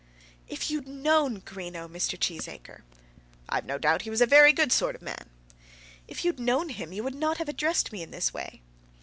"If 0.47 0.71
you'd 0.71 0.87
known 0.87 1.41
Greenow, 1.41 1.87
Mr. 1.87 2.17
Cheesacre" 2.19 2.81
"I've 3.49 3.67
no 3.67 3.77
doubt 3.77 4.01
he 4.01 4.09
was 4.09 4.19
a 4.19 4.25
very 4.25 4.51
good 4.51 4.71
sort 4.71 4.95
of 4.95 5.03
man." 5.03 5.29
"If 6.07 6.25
you'd 6.25 6.39
known 6.39 6.69
him, 6.69 6.91
you 6.91 7.03
would 7.03 7.13
not 7.13 7.37
have 7.37 7.49
addressed 7.49 7.91
me 7.91 8.01
in 8.01 8.09
this 8.09 8.33
way." 8.33 8.63